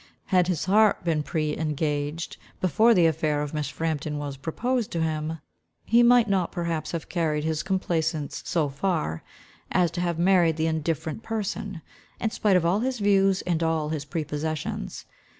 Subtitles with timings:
[0.25, 5.01] Had his heart been pre engaged, before the affair of Miss Frampton was proposed to
[5.03, 5.37] him,
[5.85, 9.21] he might not perhaps have carried his complaisance so far,
[9.71, 11.83] as to have married the indifferent person,
[12.19, 15.05] in spite of all his views and all his prepossessions.